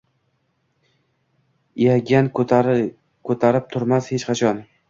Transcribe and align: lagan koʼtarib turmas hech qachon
lagan 1.87 2.31
koʼtarib 2.41 3.71
turmas 3.75 4.13
hech 4.17 4.31
qachon 4.33 4.69